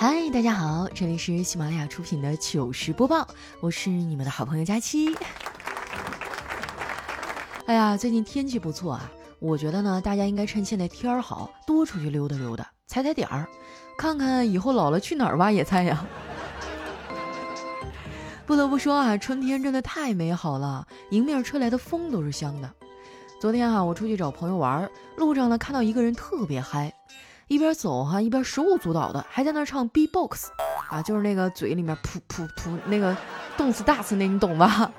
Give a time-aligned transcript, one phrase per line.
[0.00, 3.28] 嗨，大家好，这里是喜马拉雅出品的糗事播报，
[3.60, 5.14] 我是你们的好朋友佳期。
[7.66, 13.46] 哎呀，最近天气不错啊，我觉得呢，大家应该趁现在天儿好，多出去溜达溜达，踩踩点儿，
[13.98, 16.02] 看看以后老了去哪儿挖野菜呀。
[18.46, 22.70] 不得不说啊，春天真的太美好了，迎面吹来的风都是香的。
[23.38, 26.90] 昨天啊，我出去找朋友玩，路上呢看到一个人特别嗨。
[27.50, 30.50] 一边走哈，一边手舞足蹈的，还在那唱 B-box，
[30.88, 33.16] 啊，就是那个嘴里面噗噗噗那个
[33.56, 34.92] 动次大次那，你懂吧？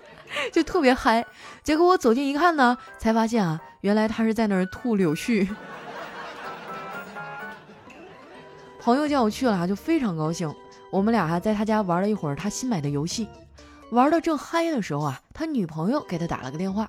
[0.50, 1.22] 就特别嗨。
[1.62, 5.46] 结果我走近一看呢，才发现啊，原来他是在那儿吐柳絮。
[8.80, 10.50] 朋友叫我去了，就非常高兴。
[10.90, 13.28] 我们俩还在他家玩了一会儿他新买的游戏，
[13.90, 16.88] 玩的正嗨的时候啊，他女朋友给他打了个电话，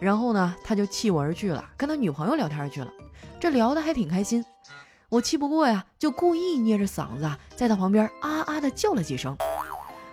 [0.00, 2.92] 然后呢，他就弃我而去了，跟他女朋友聊天去了。
[3.40, 4.44] 这聊的还挺开心，
[5.10, 9.34] 我气不过呀，就故意捏着嗓子在他旁边啊啊的叫了几声。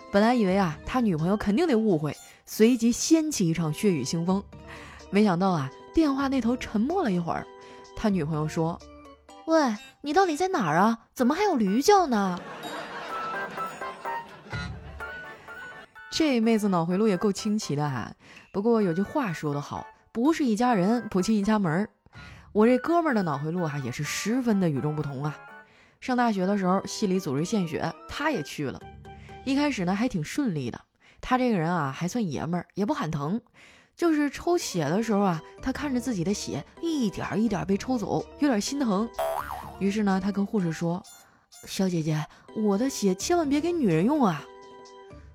[0.09, 2.15] 本来以为啊，他女朋友肯定得误会，
[2.45, 4.41] 随即掀起一场血雨腥风。
[5.09, 7.45] 没想到啊，电话那头沉默了一会儿，
[7.97, 8.79] 他女朋友说
[9.47, 10.99] ：“喂，你到底在哪儿啊？
[11.13, 12.39] 怎么还有驴叫呢？”
[16.09, 18.13] 这妹子脑回路也够清奇的哈。
[18.53, 21.89] 不过有句话说得好，不是一家人，不进一家门儿。
[22.55, 25.37] 我这哥们儿的脑回路啊，也是十分的与众不同啊。
[25.99, 28.81] 上大学的时候，系里组织献血，他也去了。
[29.43, 30.79] 一开始呢，还挺顺利的。
[31.19, 33.41] 他这个人啊，还算爷们儿，也不喊疼。
[33.93, 39.09] 就是抽血的时候啊，他看着自己的血一点一点被抽走，有点心疼。
[39.79, 41.03] 于是呢，他跟护士说
[41.67, 44.41] ：“小姐姐，我的血千万别给女人用啊。”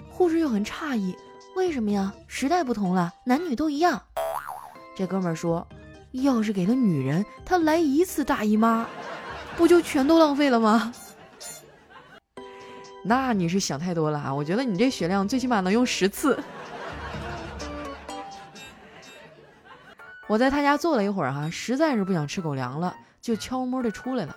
[0.09, 1.15] 护士又很诧异
[1.55, 2.15] ：“为什么呀？
[2.27, 4.03] 时代不同了，男女都一样。”
[4.97, 5.69] 这哥们儿说。
[6.12, 8.86] 要是给了女人，她来一次大姨妈，
[9.56, 10.92] 不就全都浪费了吗？
[13.02, 14.34] 那你是想太多了啊！
[14.34, 16.39] 我觉得你这血量最起码能用十次。
[20.27, 24.36] 我在他家坐了一会儿哈，实在是不想吃狗粮了，就悄摸的出来了。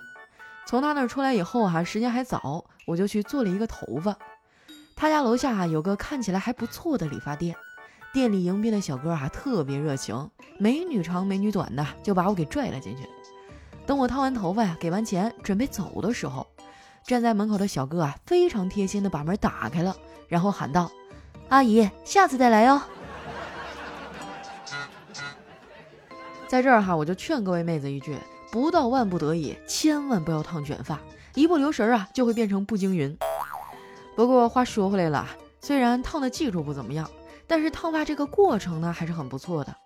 [0.66, 4.16] 从他那儿出来以后哈，时间还早，我就去做了一个头发。
[4.96, 7.54] 他家楼下有个看起来还不错的理发店。
[8.14, 13.02] 店里迎宾的小哥啊，特别热情，美女长美女短的，就把我给拽了进去。
[13.86, 16.46] 等我烫完头发呀，给完钱，准备走的时候，
[17.04, 19.96] 站在门口的小哥啊，非常贴心的把门打开了，
[20.28, 20.92] 然后喊道
[21.50, 22.80] ：“阿姨，下次再来哟。
[26.46, 28.16] ”在这儿哈，我就劝各位妹子一句：
[28.52, 31.00] 不到万不得已，千万不要烫卷发，
[31.34, 33.18] 一不留神啊，就会变成步惊云。
[34.14, 35.26] 不过话说回来了，
[35.60, 37.10] 虽然烫的技术不怎么样。
[37.46, 39.76] 但是烫发这个过程呢，还是很不错的。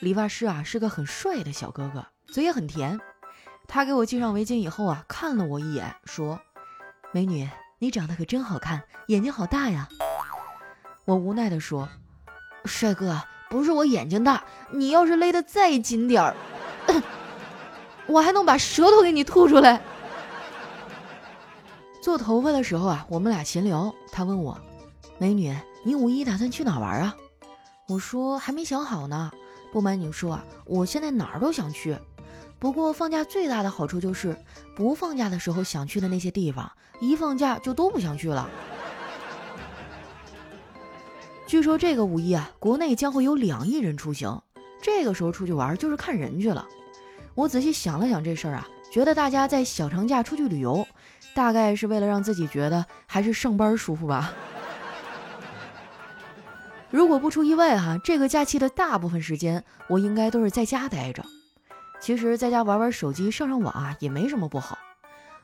[0.00, 3.00] 理发师啊是个很帅的小哥哥，嘴也很甜。
[3.66, 6.38] 他给我系上围巾以后啊，看了我一眼，说
[7.12, 9.88] ：“美女，你长得可真好看，眼睛好大呀。”
[11.06, 11.88] 我无奈地说
[12.66, 16.36] ：“帅哥，不是我眼睛大，你要是勒得再紧点儿，
[18.06, 19.80] 我还能把舌头给你吐出来。”
[22.02, 24.60] 做头发的时候啊，我们俩闲聊，他问我
[25.18, 25.56] ：“美女。”
[25.86, 27.14] 你五一打算去哪玩啊？
[27.86, 29.30] 我说还没想好呢。
[29.70, 31.96] 不瞒你说啊，我现在哪儿都想去。
[32.58, 34.34] 不过放假最大的好处就是，
[34.74, 38.48] 不放假的时候想去的那些地方，一放假就都不想去了。
[41.46, 44.40] 据说这个五一啊，国内将会有两亿人出行，
[44.80, 46.66] 这个时候出去玩就是看人去了。
[47.34, 50.86] 我仔细想了想这事儿啊，觉得大家在小长假出去旅游，
[51.34, 54.32] 大概是为了让自己觉得还是上班舒服吧。
[56.94, 61.24] 如果不出意外哈，这个假期的大部分时间我应该都是在家待着。
[62.00, 64.78] 其实，在家玩玩手机、上上网啊，也没什么不好。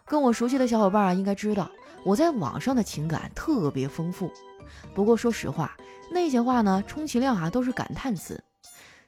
[0.06, 1.68] 跟我熟悉的小伙伴啊，应该知道
[2.04, 4.30] 我在网上的情感特别丰富。
[4.94, 5.76] 不过说实话，
[6.12, 8.40] 那些话呢，充其量啊都是感叹词。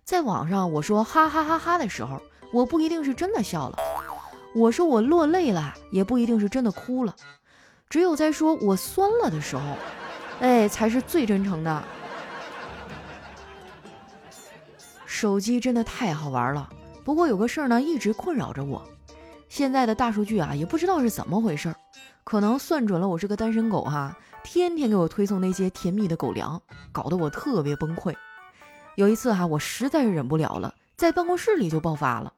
[0.02, 2.20] 在网上我说哈哈哈哈的时候，
[2.52, 3.76] 我不一定是真的笑了；
[4.52, 7.14] 我说我落泪了，也不一定是真的哭了。
[7.88, 9.62] 只有在说我酸了的时候，
[10.40, 11.84] 哎，才是最真诚的。
[15.22, 16.68] 手机真的太好玩了，
[17.04, 18.82] 不过有个事儿呢，一直困扰着我。
[19.48, 21.76] 现在的大数据啊，也不知道是怎么回事儿，
[22.24, 26.60] 可能算准了我是个单身狗哈，天天给我推送那些甜蜜的狗粮，
[26.90, 28.12] 搞得我特别崩溃。
[28.96, 32.32] 有一次哈，我实在是忍不了了，在办公室里就爆发了。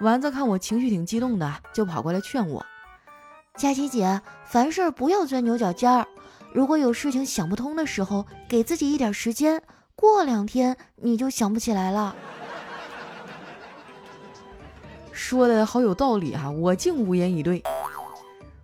[0.00, 2.64] 丸子看我情绪挺激动的，就跑过来劝我
[3.58, 6.06] ：“佳琪姐，凡事不要钻牛角尖儿，
[6.54, 9.60] 如果有事情想不通的时候，给自己一点时间。”
[9.96, 12.14] 过两天你就想不起来了，
[15.10, 17.62] 说的好有道理啊，我竟无言以对。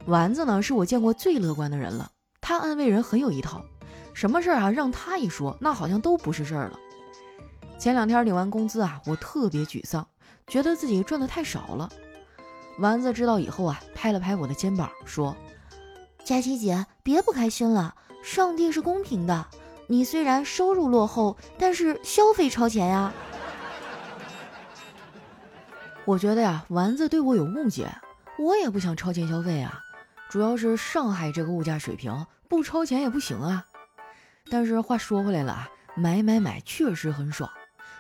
[0.05, 2.13] 丸子呢是我见过最乐观的人了，
[2.43, 3.65] 他安慰人很有一套，
[4.13, 6.79] 什么事儿啊让他一说，那好像都不是事儿了。
[7.79, 10.07] 前两天领完工资啊，我特别沮丧，
[10.47, 11.89] 觉得自己赚的太少了。
[12.79, 15.35] 丸子知道以后啊，拍了拍我的肩膀说
[16.25, 19.47] ：“佳琪姐，别不开心了，上帝是公平的，
[19.93, 23.13] 你虽然收入落后，但是消费超前呀。”
[26.07, 27.93] 我觉得呀，丸子对我有误解，
[28.39, 29.83] 我也不想超前消费啊。
[30.31, 33.67] 主要是上海这个物价水平，不超前也不行啊。
[34.51, 37.51] 但是话说回来了啊，买买买确实很爽，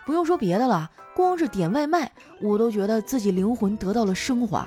[0.06, 2.10] 不用说别的了，光是点外卖，
[2.40, 4.66] 我都觉得自己灵魂得到了升华。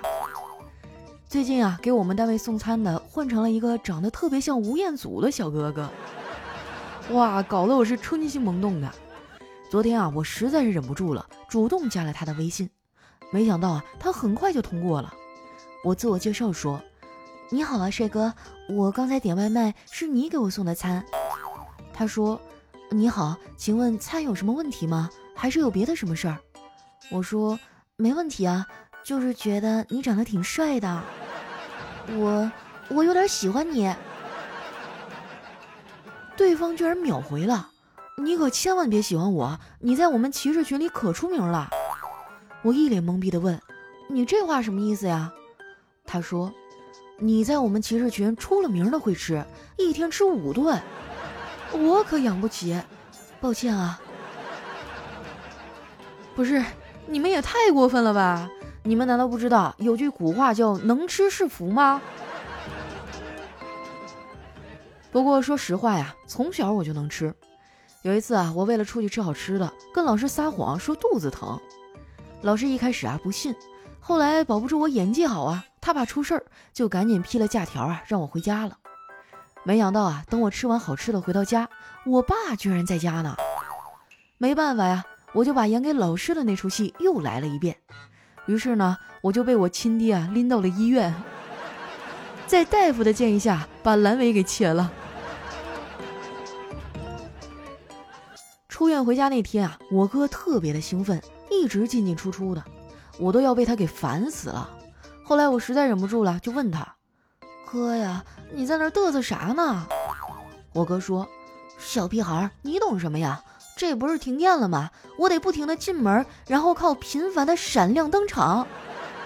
[1.27, 5.89] 最近啊，给我们单位送餐的换成了一个长得特别像吴彦祖的小哥哥，
[7.11, 8.91] 哇，搞得我是春心萌动的。
[9.69, 12.67] 昨天啊，我实在是忍不住了，主动加了他的微信，
[13.31, 15.13] 没想到啊，他很快就通过了。
[15.83, 16.81] 我自我介绍说。
[17.51, 18.33] 你好啊，帅哥，
[18.67, 21.05] 我刚才点外卖，是你给我送的餐。
[21.93, 22.41] 他说
[22.89, 25.07] ：“你好，请问餐有什么问题吗？
[25.35, 26.39] 还是有别的什么事儿？”
[27.11, 27.59] 我说
[27.97, 28.65] ：“没问题啊，
[29.03, 31.03] 就是觉得你长得挺帅的，
[32.17, 32.51] 我
[32.89, 33.93] 我有点喜欢你。”
[36.37, 37.69] 对方居然秒回了
[38.21, 41.69] ：“你可千万别喜欢我，你在我们骑士群里可出名了。”
[42.63, 43.61] 我一脸懵逼的问
[44.09, 45.31] ：“你这话什么意思呀？”
[46.05, 46.51] 他说。
[47.17, 49.41] 你在我们骑士群出了名的会吃，
[49.77, 50.81] 一天吃五顿，
[51.71, 52.77] 我可养不起，
[53.39, 53.97] 抱歉啊。
[56.35, 56.61] 不是，
[57.07, 58.49] 你们也太过分了吧？
[58.83, 62.01] 你们难道不知道有句古话叫“能吃是福”吗？
[65.15, 67.33] 不过说实话呀，从小我就能吃。
[68.01, 71.57] 有一次啊，我为了出去吃好吃的，跟老师撒谎说肚子疼，
[72.41, 73.55] 老师一开始啊不信，
[74.01, 75.63] 后来保不住我演技好啊。
[75.79, 78.77] 他怕出事儿，就赶紧批了假条啊，让我回家了。
[79.63, 81.69] 没想到啊，等我吃完好吃的回到家，
[82.05, 83.37] 我爸居然在家呢。
[84.37, 87.77] 没办法呀，我就把演给老师的那出戏又来了一遍。
[88.47, 91.15] 于是呢，我就被我亲爹啊拎到了医院，
[92.45, 94.91] 在大夫的建议下，把阑尾给切了。
[98.85, 102.63] 出院回家那天啊，我哥特别的兴奋，一直进进出出的，
[103.17, 104.69] 我都要被他给烦死了。
[105.23, 106.87] 后来我实在忍不住了，就问他
[107.65, 108.23] ：“哥呀，
[108.53, 109.87] 你在那嘚瑟啥呢？”
[110.71, 111.27] 我哥说
[111.81, 113.41] ：“小屁孩，你懂什么呀？
[113.75, 114.91] 这不是停电了吗？
[115.17, 118.67] 我得不停的进门，然后靠频繁的闪亮登场，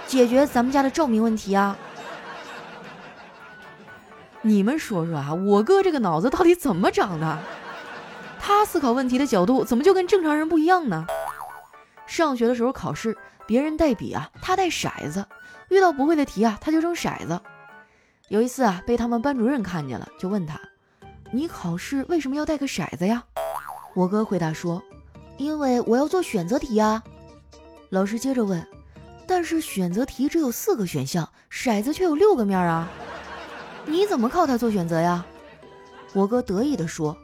[0.08, 1.78] 解决咱们家的照明问题啊！”
[4.42, 7.38] 你们说说啊，我哥这个脑子到底怎么长的？
[8.50, 11.06] 他思考问题的角度怎么就跟正常人不一样呢？
[12.08, 13.16] 上学的时候考试，
[13.46, 15.24] 别人带笔啊，他带骰子。
[15.70, 17.40] 遇到不会的题啊，他就扔骰子。
[18.30, 20.60] 有一次啊，被他们班主任看见了，就问他
[21.32, 23.24] ：“你考试为什么要带个骰子呀？”
[23.94, 24.82] 我哥回答说
[25.38, 27.04] ：“因为我要做选择题啊。”
[27.90, 28.68] 老师接着问
[29.28, 32.90] ：“但是选择题只有四个选项，骰子却有六个面啊，
[33.86, 35.24] 你怎么靠它做选择呀？”
[36.14, 37.16] 我哥得意地说：“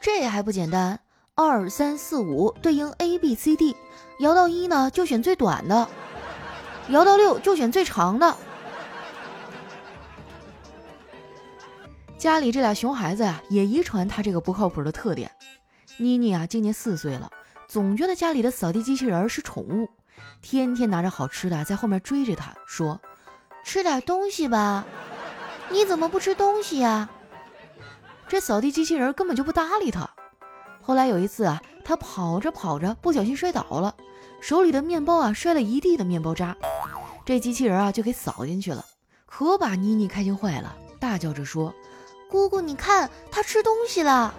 [0.00, 1.00] 这还不简单，
[1.34, 3.76] 二三四五对应 A B C D，
[4.20, 5.88] 摇到一呢就选最短的。”
[6.90, 8.36] 摇到六就选最长的。
[12.16, 15.30] 家里这俩熊孩子呀，也遗传他这个不靠谱的特点。
[15.96, 17.28] 妮妮啊，今年四岁了，
[17.66, 19.88] 总觉得家里的扫地机器人是宠物，
[20.40, 23.00] 天天拿着好吃的在后面追着他，说
[23.64, 24.84] ：“吃点东西吧，
[25.70, 27.08] 你怎么不吃东西呀？”
[28.28, 30.08] 这扫地机器人根本就不搭理他。
[30.82, 33.94] 后来有一次啊，他跑着跑着不小心摔倒了。
[34.40, 36.56] 手里的面包啊，摔了一地的面包渣，
[37.24, 38.84] 这机器人啊就给扫进去了，
[39.24, 41.74] 可把妮妮开心坏了，大叫着说
[42.30, 44.34] ：“姑姑，你看，他吃东西了。”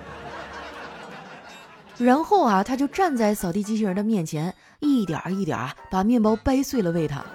[1.98, 7.25] 然后啊，他就站在扫地机器人的面前，一点一点啊把面包掰碎了喂他。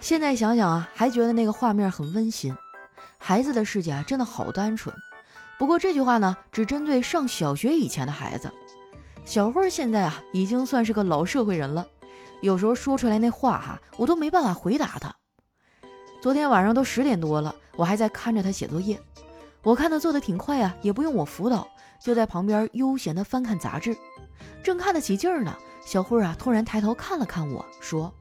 [0.00, 2.54] 现在想想啊，还觉得那个画面很温馨。
[3.24, 4.92] 孩子的世界啊，真的好单纯。
[5.56, 8.50] 不过这句话呢，只针对上小学以前的孩子。
[9.24, 11.86] 小慧现在啊，已经算是个老社会人了，
[12.40, 15.14] 有时候说出来那话哈，我都没办法回答她。
[16.20, 19.00] 昨天晚上都十点多了，我还在看着她写作业。
[19.62, 21.68] 我看她做的挺快啊，也不用我辅导，
[22.02, 23.96] 就在旁边悠闲的翻看杂志。
[24.64, 28.12] 正看得起劲儿呢，小慧啊突然抬头看了看我说：“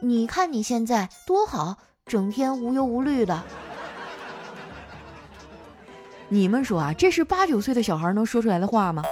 [0.00, 3.42] 你看你现在多好，整天无忧无虑的。”
[6.32, 9.02] 你们说啊，这是八九岁的小孩能说出来的话吗？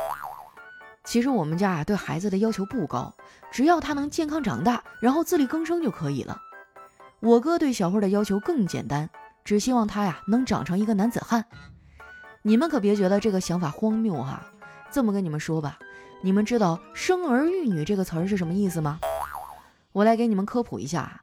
[1.05, 3.13] 其实我们家啊对孩子的要求不高，
[3.51, 6.41] 只要他能健康长大，然后自力更生就可以了。
[7.21, 9.11] 我哥对小慧的要求更简单，
[9.45, 11.45] 只希望她呀能长成一个男子汉。
[12.41, 14.43] 你们可别觉得这个想法荒谬哈！
[14.91, 15.79] 这么跟你们说吧，
[16.23, 18.99] 你们知道“生儿育女”这个词儿是什么意思吗？
[19.93, 21.21] 我来给你们科普一下，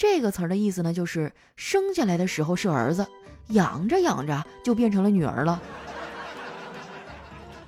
[0.00, 3.06] 这个词儿的意思呢，就是生下来的时候是儿子，
[3.48, 5.60] 养着养着就变成了女儿了。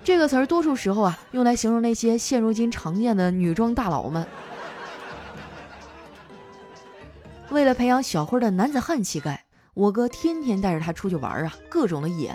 [0.03, 4.27] 这个词儿多数时候啊，用来形容那些现如今常见的女装大佬们。
[7.51, 12.35] 为了培养小辉的男子汉气概，我哥天天带着他出去玩啊，各种的野，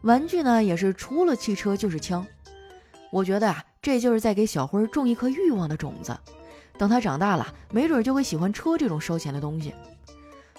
[0.00, 2.26] 玩具呢也是除了汽车就是枪。
[3.10, 6.16] 我觉得啊，这就是在给小辉种一颗欲望的种子，
[6.76, 9.74] 等他长大了，没准就会喜欢车这种烧钱的东西。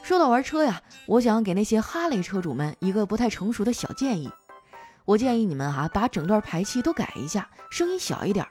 [0.02, 4.30] 说到玩车呀，我想给那些哈雷车主们一个不太成熟的小建议。
[5.04, 8.48] 我建议你们哈，把整段排气都改一下，声音小一点，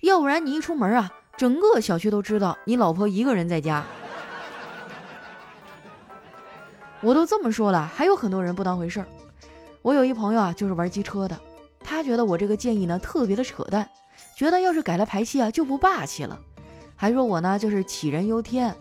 [0.00, 3.84] 要不然你一出门啊，整个小区都知道你老婆一个人在家。
[7.00, 9.06] 我都这么说了，还有很多人不当回事儿。
[9.82, 11.38] 我有一朋友啊，就是玩机车的，
[11.80, 13.88] 他觉得我这个建议呢特别的扯淡，
[14.36, 16.40] 觉得要是改了排气啊就不霸气了，
[17.04, 18.74] 还说我呢就是杞人忧天。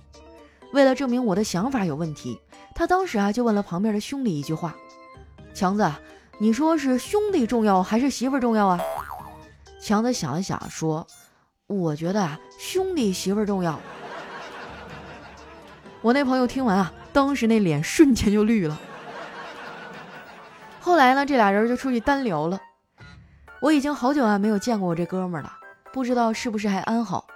[0.72, 2.40] 为了证明我的想法有问题，
[2.74, 4.74] 他当时啊就问了旁边的兄弟一句话
[5.54, 5.92] ：“强子。”
[6.40, 8.80] 你说是兄弟重要还是媳妇重要啊？
[9.82, 11.06] 强子想了想说
[11.68, 13.78] ：“我觉得啊，兄弟媳妇重要。”
[16.02, 18.80] 我那朋友听完啊，当时那脸瞬间就绿了。
[20.80, 22.58] 后来呢，这俩人就出去单聊了。
[23.60, 25.52] 我已经好久啊没有见过我这哥们儿了，
[25.92, 27.28] 不知道是不是还安好。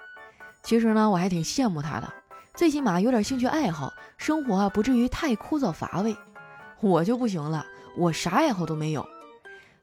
[0.68, 2.14] 其实呢，我还挺羡慕他的，
[2.54, 6.14] 最起码有点兴趣爱好，生活啊不至于太枯燥乏味。
[6.82, 7.66] 我就不行了。
[7.96, 9.08] 我啥爱好都没有，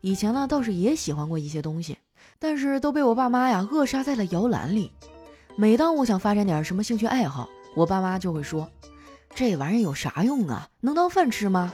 [0.03, 1.97] 以前呢倒是也喜欢过一些东西，
[2.39, 4.93] 但是都被我爸妈呀扼杀在了摇篮里。
[5.57, 8.71] 每当我想发展点什么兴趣爱好，我爸妈就会说
[9.35, 10.69] ：“这玩意有啥用啊？
[10.83, 11.73] 能当饭吃吗？”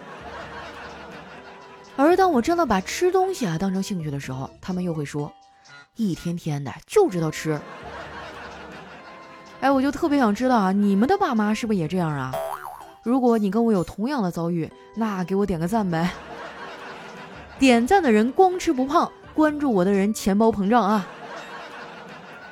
[1.98, 5.32] 而当我真的把吃东西啊当成兴趣的时候，他们又会说
[5.98, 7.60] ：“一天天的就知道吃。”
[9.60, 12.32] 哎，我就特别想知道啊，你们的爸妈是不是也这样啊？
[13.02, 16.10] 如果你跟我有同样的遭遇，那给我点个赞呗。
[17.58, 21.06] 点赞的人光吃不胖，关注我的人钱包膨胀啊！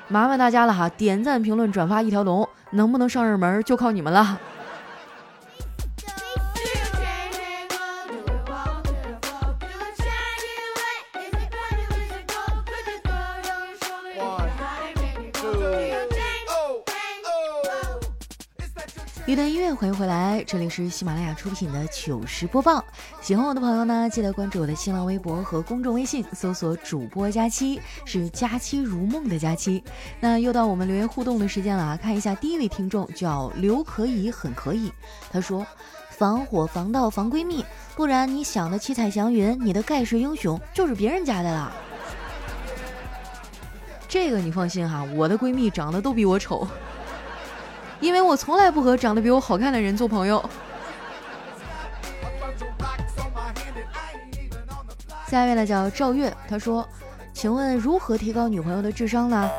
[0.08, 4.38] 麻烦大家了哈，点赞、评论、转发一条龙，能不能上热门就靠你们了。
[19.28, 22.82] 一段音乐，欢迎回来，这里是喜马拉雅出品的糗事播报。
[23.20, 29.84] 喜欢我的朋友呢，记得关注我的新浪微博和公众微信，搜索“主播佳期”，是“佳期如梦”的佳期。
[30.18, 34.90] 那又到我们留言互动的时间了啊，看一下第一位听众叫刘可以很可以，
[35.30, 35.66] 他说
[36.08, 37.62] ：“防火防盗防闺蜜，
[37.94, 41.70] 不然你想的七彩祥云，你的盖世英雄就是别人家的啦。”
[44.08, 46.66] 这个你放心哈，我的闺蜜长得都比我丑。
[48.00, 50.42] 因为我从来不和长得比我好看的人做朋友。
[55.26, 56.88] 下一位呢叫赵月，他说
[57.34, 59.50] ：“请问如何提高女朋友的智商呢？”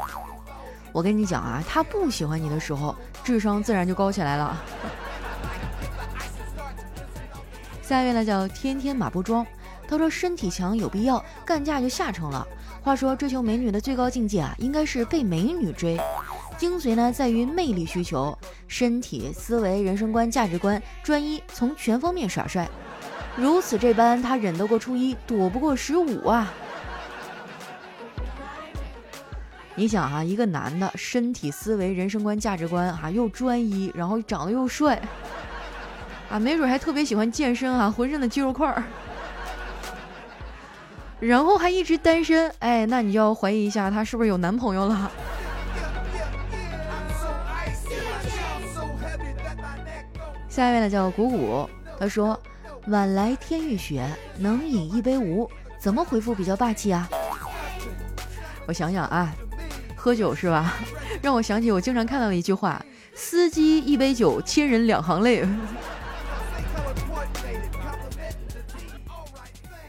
[0.92, 4.58] 我跟你讲啊，她不喜欢你的时候，智商自然就高起来了。
[7.84, 9.46] 下一位呢叫天天马不装，
[9.88, 12.48] 他说：“身体强有必要，干架就下乘了。
[12.82, 16.00] 话说追求美女的最高境界啊，应该是被美女追。”
[16.60, 18.38] 精髓呢，在于魅力需求、
[18.68, 22.68] 身体、思维、人生观、价值观，专一，从全方面耍帅。
[23.38, 26.52] 如此这般，他忍得过初一，躲不过十五啊！
[29.76, 35.02] 你想啊，一个男的，身体、思维、人生观、价值观啊，又专一，然后长得又帅，
[36.30, 38.84] 啊，没准还特别喜欢健身啊，浑身的肌肉块儿，
[41.22, 45.10] 然后还一直单身，哎，那你就要怀疑一下，他是不是有男朋友了？
[50.60, 52.38] 下一位呢叫谷谷，他说
[52.92, 54.06] ：“晚来天欲雪，
[54.38, 55.50] 能饮一杯无？
[55.80, 57.08] 怎么回复比较霸气啊？”
[58.68, 59.34] 我想想啊，
[59.96, 60.74] 喝酒是吧？
[61.24, 62.86] 让我想起我经常看到的一句话
[63.16, 65.48] ：“司机一杯酒，亲人两行泪。”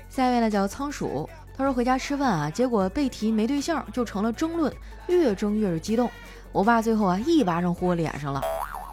[0.09, 4.73] 下一位呢叫仓鼠，他说回家吃饭啊，结果被提没对象，就成了争论，
[5.09, 6.09] 越争越是激动。
[6.53, 8.41] 我爸最后啊一巴掌呼我脸上了。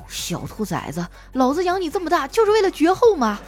[0.08, 3.40] 小兔崽子，老子养你这么大就是为了绝后吗？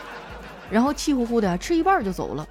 [0.70, 2.46] 然后气呼呼的吃一半就走了。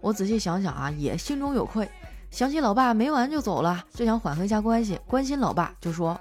[0.00, 1.88] 我仔细想想啊，也心中有愧。
[2.30, 6.20] 想起老爸没完就走了，就想缓和一下关系，关心老爸就说：“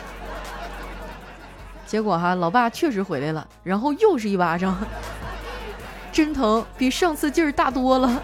[1.87, 4.77] 结果哈，老爸确实回来了，然后又是一巴掌，
[6.11, 8.21] 真疼，比上次劲儿大多了。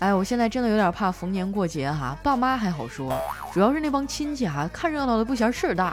[0.00, 3.20] 哎，我现在真的有点怕逢年过节哈，爸妈还好说，
[3.52, 5.92] 主要是那帮亲戚哈，看热闹的不嫌事儿大，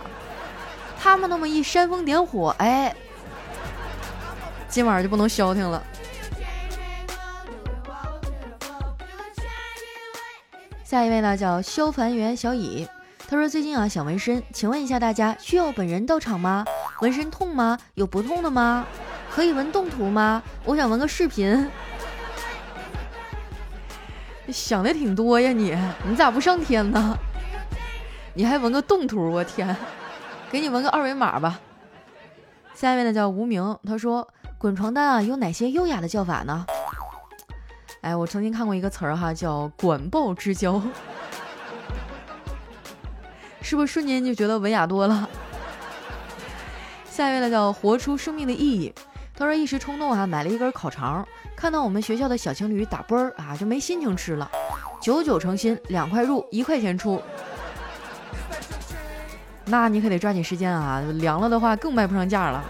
[1.01, 2.95] 他们那么一煽风点火，哎，
[4.69, 5.83] 今晚就不能消停了。
[10.83, 12.87] 下一位呢，叫消防员小乙，
[13.27, 16.63] 他说最近啊想纹身，请问一下大家需要本人到场吗？
[17.01, 17.75] 纹身痛吗？
[17.95, 18.85] 有不痛的吗？
[19.31, 20.43] 可以纹动图吗？
[20.63, 21.67] 我想纹个视频。
[24.51, 27.17] 想的挺多呀，你你咋不上天呢？
[28.33, 29.75] 你还纹个动图，我天！
[30.51, 31.59] 给你纹个二维码吧。
[32.73, 36.65] 下一位呢叫无名，他说滚床单啊有哪些优雅的叫法呢？
[38.01, 40.81] 哎，我曾经看过一个词儿哈，叫管鲍之交，
[43.61, 45.29] 是不是瞬间就觉得文雅多了？
[47.09, 48.93] 下一位呢叫活出生命的意义，
[49.35, 51.25] 他说一时冲动啊买了一根烤肠。
[51.65, 54.47] 看到我们学校的小情侣打啵儿啊，就没心情吃了。
[55.01, 57.19] 九九成新，两块入，一块钱出。
[59.65, 62.63] 那你可得抓紧时间啊，凉了的话更卖不上价了。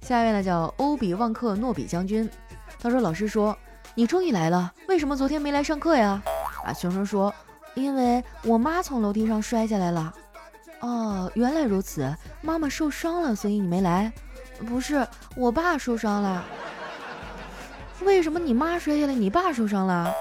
[0.00, 2.26] 下一位呢叫欧比旺克诺比将军，
[2.80, 3.54] 他说：“老师说
[3.94, 6.22] 你终于来了，为什么昨天没来上课呀？”
[6.64, 7.30] 啊，学生说
[7.76, 10.10] ：“因为我妈从楼梯上摔下来了。”
[10.80, 14.12] 哦，原来如此，妈妈受伤了，所以你没来。
[14.66, 15.06] 不是，
[15.36, 16.44] 我爸受伤了。
[18.02, 20.12] 为什么你妈摔下来，你爸受伤了？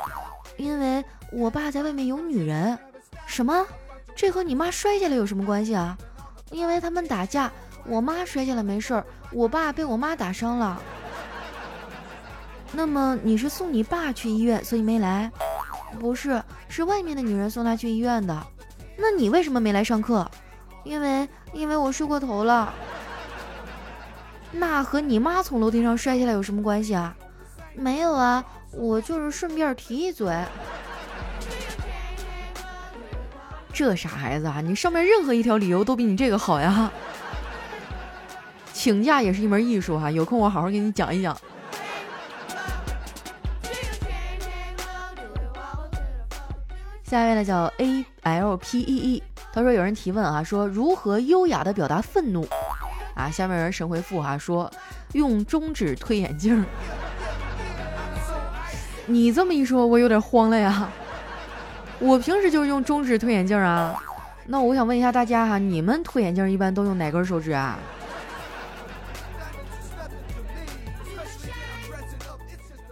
[0.57, 2.77] 因为我爸在外面有女人。
[3.25, 3.65] 什么？
[4.15, 5.97] 这和你妈摔下来有什么关系啊？
[6.51, 7.49] 因为他们打架，
[7.85, 10.81] 我妈摔下来没事儿，我爸被我妈打伤了。
[12.73, 15.31] 那么你是送你爸去医院，所以没来？
[15.99, 18.45] 不是，是外面的女人送他去医院的。
[18.97, 20.29] 那你为什么没来上课？
[20.83, 22.73] 因为因为我睡过头了，
[24.51, 27.15] 那和你妈从楼梯上摔下来有什么关系啊？
[27.75, 30.35] 没有啊，我就是顺便提一嘴。
[33.71, 36.91] 这傻孩子啊，你上面任何一条理由都比你这个好呀。
[38.73, 41.37] 请假也是一门艺术哈，有空我好好给你讲一讲。
[47.03, 49.23] 下一位呢叫 A L P E E。
[49.51, 52.47] 他说：“有人提问啊，说如何优雅的表达愤怒
[53.15, 53.29] 啊？
[53.31, 54.71] 下面有人神回复哈，说
[55.13, 56.63] 用中指推眼镜。
[59.07, 60.87] 你这么一说，我有点慌了呀。
[61.97, 63.95] 我平时就是用中指推眼镜啊。
[64.45, 67.79] 那我想问一下大家哈，你们推眼镜一般都用哪根手指啊？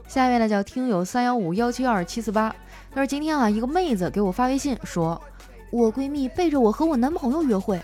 [0.08, 2.50] 下一位呢叫听友三幺五幺七二七四八。
[2.90, 5.22] 他说今天啊，一个妹子给我发微信说。”
[5.70, 7.82] 我闺蜜背着我和我男朋友约会，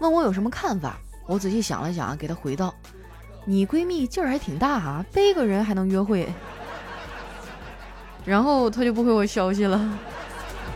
[0.00, 0.98] 问我有什么看法。
[1.26, 2.74] 我仔细想了想，给她回道
[3.46, 6.28] ：“你闺蜜劲儿还挺大啊，背个人还能约会。
[8.26, 9.78] ”然后她就不回我消息了。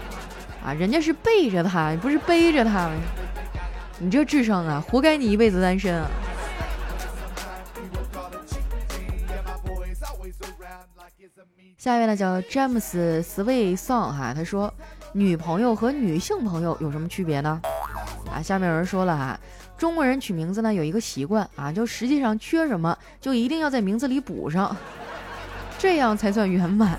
[0.64, 2.90] 啊，人家是背着她，不是背着她。
[3.98, 6.10] 你这智商啊，活该你一辈子单身啊！
[11.76, 14.72] 下一位呢，叫詹姆斯·斯威桑哈，他说。
[15.16, 17.60] 女朋友和女性朋友有什么区别呢？
[18.32, 19.38] 啊，下面有人说了哈，
[19.78, 24.76] 中国人取名字呢有一个习惯啊，就实际上缺什么就一定要在名字里补上，
[25.78, 26.98] 这样才算圆满。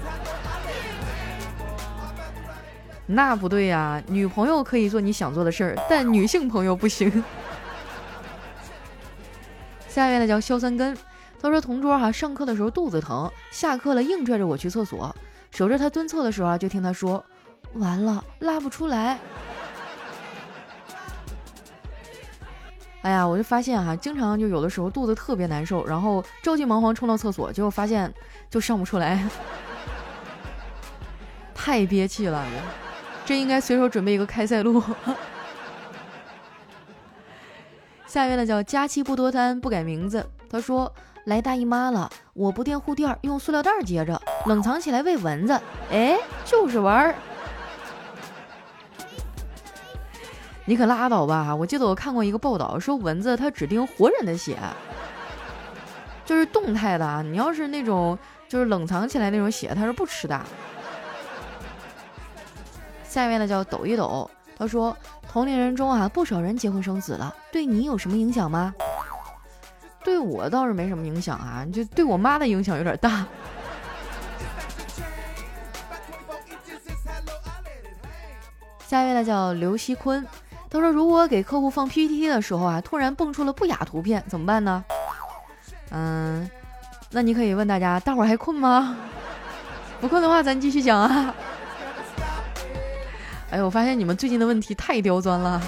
[3.06, 7.21] 那不对呀，女朋友可以做你想做的事儿，但女性朋友不行。
[9.89, 10.97] 下一位呢叫肖三根，
[11.41, 15.13] 他说同桌哈上课的时候肚子疼，下课了硬拽着我去厕所，
[15.51, 17.21] 守着他蹲厕的时候啊，就听他说。
[17.75, 19.17] 完了，拉不出来。
[23.01, 28.11] 哎呀，我就发现哈，经常就有的时候肚子特别难受，然后着急忙慌冲到厕所，结果发现
[28.49, 29.23] 就上不出来，
[31.53, 32.43] 太憋气了，
[33.23, 34.81] 这应该随手准备一个开塞露。
[38.07, 40.27] 下一位呢叫佳期不多贪，不改名字。
[40.49, 40.91] 他说
[41.25, 45.61] 来大姨妈了，我不垫护垫，用塑料袋接着，冷藏起来喂蚊子。
[45.91, 47.15] 哎，就是玩儿。
[50.67, 51.56] 你可拉倒吧！
[51.56, 54.58] 我记得我看过一个报道，说蚊子它只叮活人的血，
[56.25, 57.21] 就是动态的。
[57.23, 58.17] 你要是那种
[58.49, 60.41] 就是冷藏起来那种血，它是不吃的。
[63.04, 64.97] 下一位呢叫抖一抖，他说
[65.32, 68.73] 同龄人中啊，不少人结婚生子了，对你有什么影响吗？
[70.04, 73.25] 对我倒是没什么影响啊，就对我妈的影响有点大。
[78.86, 80.25] 下一位呢叫刘希坤，
[80.75, 84.83] 他说如果给客户放 PPT 的时候啊，突然蹦出了不雅图片，怎么办呢？
[85.91, 86.49] 嗯，
[87.11, 88.97] 那你可以问大家，大伙儿还困吗？
[90.01, 91.33] 不困的话，咱继续讲啊。
[93.51, 95.61] 哎，我发现你们最近的问题太刁钻了，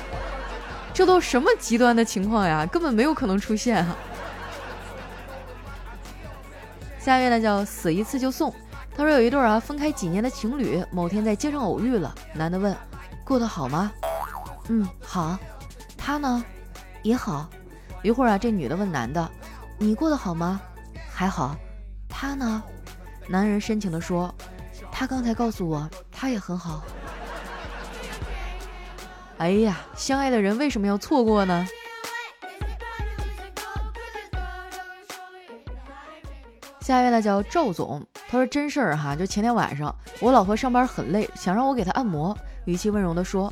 [0.93, 2.65] 这都什么极端的情况呀？
[2.65, 3.95] 根本没有可能出现啊。
[6.99, 8.53] 下一位呢叫死一次就送，
[8.93, 12.75] 他说有一对啊分开几年的情侣，某天在街上偶遇了，男的问，
[13.23, 13.89] 过得好吗？
[14.69, 15.37] 嗯，好。
[15.97, 16.43] 他呢，
[17.03, 17.49] 也好。
[18.03, 19.29] 一会儿啊，这女的问男的，
[19.77, 20.61] 你过得好吗？
[21.09, 21.55] 还好。
[22.07, 22.63] 他呢？
[23.27, 24.33] 男人深情地说，
[24.91, 26.83] 他刚才告诉我，他也很好。
[29.37, 31.67] 哎呀，相爱的人为什么要错过呢？
[36.79, 43.51] 下一位呢叫赵总，他说真事儿哈，就前天晚上，我老婆上班很累，想让我给她按摩，语气温柔的说：“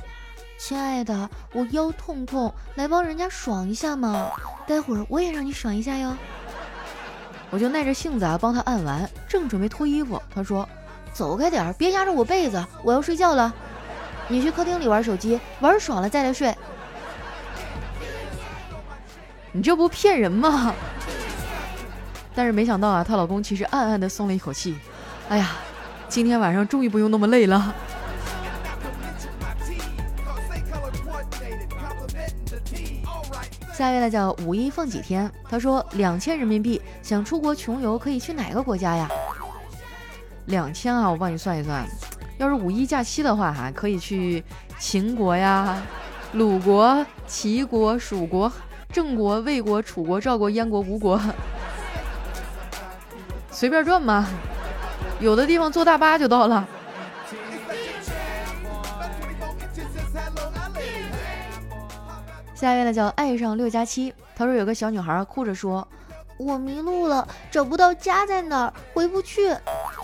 [0.58, 4.32] 亲爱的，我腰痛痛，来帮人家爽一下嘛，
[4.66, 6.16] 待会儿我也让你爽一下哟。”
[7.52, 10.68] 我就耐着性子啊帮他按完，正准备脱衣服，他说
[11.14, 13.54] ：“走开点儿，别压着我被子，我要睡觉了。”
[14.28, 16.56] 你去客厅里玩手机，玩爽了再来睡。
[19.52, 20.74] 你这不骗人吗？
[22.34, 24.76] 但是没想到啊，她老公其实暗暗的松了一口气。
[25.30, 25.52] 哎呀，
[26.10, 27.74] 今天晚上终于不用那么累了。
[33.76, 35.30] 下一位呢叫五一放几天？
[35.50, 39.10] 他说两千人民币，想出国穷游可以去哪个国家呀？
[40.46, 41.86] 两千啊，我帮你算一算。
[42.38, 44.42] 要是五一假期的话，哈，可以去
[44.80, 45.82] 秦国呀、
[46.32, 48.50] 鲁国、齐国、蜀国、
[48.94, 51.20] 郑国、魏国、楚国、赵国、燕国、吴国，
[53.52, 54.26] 随便转嘛。
[55.20, 56.66] 有的地方坐大巴就到了。
[62.66, 65.88] 下一位呢叫爱上六加七，他说有个小女孩哭着说
[66.40, 69.56] ：“我迷路了，找不到家在哪儿，回不去。”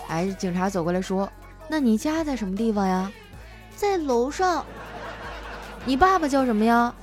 [0.08, 1.28] 哎，警察走过来说。
[1.66, 3.10] 那你家在什么地方呀？
[3.74, 4.64] 在楼上。
[5.84, 6.94] 你爸爸叫什么呀？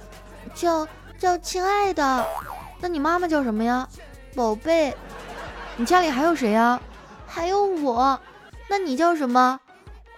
[0.56, 2.26] 叫叫亲爱的。
[2.80, 3.86] 那你妈妈叫什么呀？
[4.34, 4.96] 宝贝。
[5.76, 6.80] 你家里还有谁呀？
[7.28, 8.18] 还有我。
[8.70, 9.60] 那你叫什么？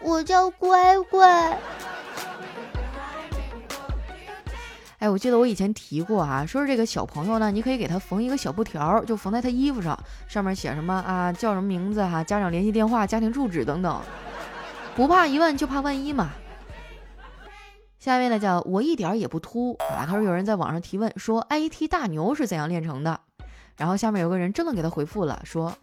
[0.02, 1.58] 我叫乖乖。
[5.02, 14.00] 哎，我记得我以前提过啊，说是这个小朋友呢，你可以给他缝一个小布条，就缝在他衣服上，上面写什么啊，叫什么名字哈，家长联系电话、家庭住址等等。
[14.96, 16.30] 不怕一万就怕万一嘛。
[17.98, 23.20] 下一位呢叫我一点也不秃啊，他说有人在网上提问说 IT 大牛是怎样炼成的，
[23.78, 25.76] 然后下面有个人真的给他回复了，说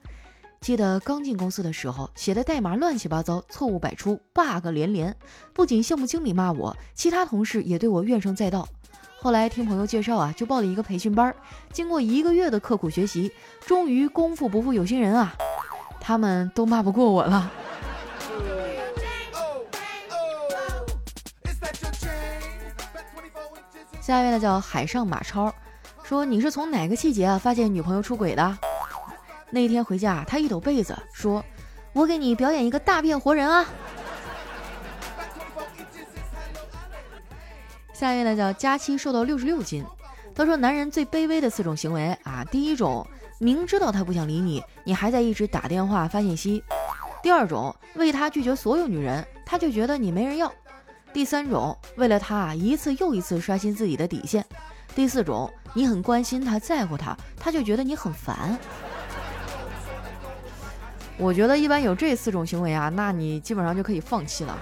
[0.61, 5.17] 记得刚进公司的时候写的代码乱七八糟，错误百出，bug 连连，
[5.53, 8.69] 不仅项目经理骂我，其他同事也对我怨声载道。
[9.21, 11.35] 后来听朋友介绍啊，就报了一个培训班，
[11.73, 13.33] 经过一个月的刻苦学习，
[13.67, 15.35] 终于功夫不负有心人啊，
[16.01, 17.51] 他们都骂不过我了。
[24.01, 25.53] 下一位呢叫海上马超，
[26.03, 28.59] 说你是从哪个细节啊发现女朋友出轨的？
[29.51, 31.45] 那一天回家，他一抖被子，说
[31.93, 33.67] ：“我给你表演一个大变活人啊！”
[37.99, 39.85] 下一位呢叫佳期，瘦到六十六斤。
[40.33, 43.05] 他说：“男人最卑微的四种行为啊，第一种，
[43.41, 46.63] 明知道他不想理你，你还在一直打电话发信息；
[47.25, 50.53] 第二种，为他拒绝所有女人，他就觉得你没人要。”
[51.13, 54.45] 第三种，为了他啊，一次又一次刷新自己的底线；
[54.95, 58.57] 第四种，你很关心他，在乎他，他就觉得你很烦。
[61.17, 64.57] 我觉得一般有这四种行为啊，那你基本上就可以放弃了。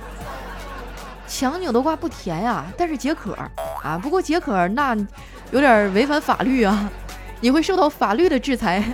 [1.27, 3.37] 强扭的瓜不甜呀，但是解渴
[3.83, 3.99] 啊。
[4.03, 4.97] 不过解渴那
[5.51, 6.91] 有点违反法律啊，
[7.41, 8.83] 你会受到法律的制裁。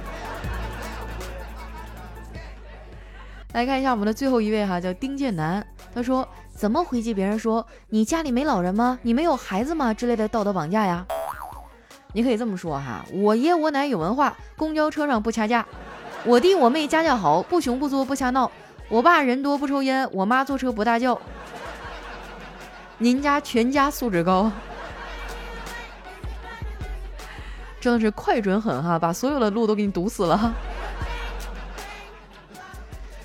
[3.52, 6.28] 来看一下我们的最后一位哈，叫丁建南，他说。
[6.54, 8.98] 怎么回击别人说你家里没老人吗？
[9.02, 9.92] 你没有孩子吗？
[9.92, 11.04] 之类的道德绑架呀？
[12.12, 15.66] 你可以这么说哈，我爷我奶有文化，公交车上不掐架，
[16.24, 18.48] 我弟我妹家教好，不穷不作不瞎闹，
[18.88, 21.20] 我爸人多不抽烟，我妈坐车不大叫。
[23.02, 24.48] 您家全家素质高，
[27.80, 30.54] 真的是快准狠哈，把所有的路都给你堵死了。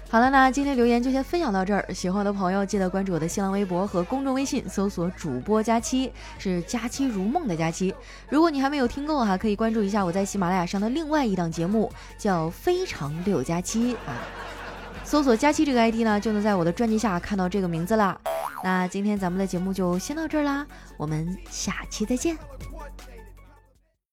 [0.10, 1.94] 好了，那今天留言就先分享到这儿。
[1.94, 7.94] 喜欢我的朋友记得关注我的新浪微博和公众微信，搜索主播佳期，是佳期如梦的佳期。
[8.30, 14.18] 如果你还没有听够哈，可以关注一下我在喜马拉雅上的另外一档节目，叫《非常六加七》啊。
[15.08, 18.20] 搜索佳期这个 ID 呢，就能在我的专辑下看到这个名字啦。
[18.62, 20.68] 那今天咱们的节目就先到这儿啦，
[20.98, 22.38] 我们下期再见。